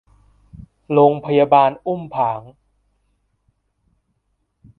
[0.93, 2.41] โรงพยาบาลอุ้มผาง